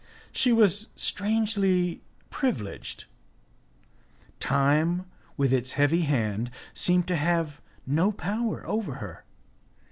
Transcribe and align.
She 0.31 0.51
was 0.51 0.87
strangely 0.95 2.01
privileged; 2.31 3.05
time 4.39 5.05
with 5.37 5.53
its 5.53 5.73
heavy 5.73 6.01
hand 6.01 6.49
seemed 6.73 7.07
to 7.09 7.15
have 7.15 7.61
no 7.85 8.11
power 8.11 8.65
over 8.65 8.95
her. 8.95 9.25